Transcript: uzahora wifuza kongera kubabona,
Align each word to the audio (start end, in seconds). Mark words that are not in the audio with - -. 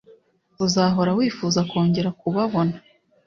uzahora 0.65 1.11
wifuza 1.19 1.59
kongera 1.69 2.09
kubabona, 2.19 2.75